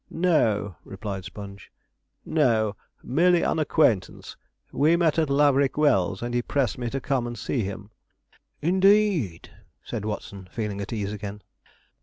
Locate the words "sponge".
1.25-1.71